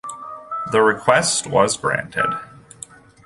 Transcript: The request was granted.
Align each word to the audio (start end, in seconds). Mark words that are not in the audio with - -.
The 0.71 0.81
request 0.81 1.45
was 1.45 1.77
granted. 1.77 2.33